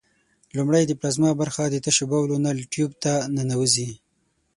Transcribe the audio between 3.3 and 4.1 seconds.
ننوزي.